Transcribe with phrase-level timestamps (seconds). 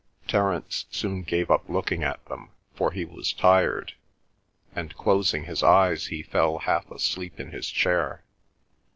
[0.27, 3.93] Terence soon gave up looking at them, for he was tired;
[4.75, 8.23] and, closing his eyes, he fell half asleep in his chair.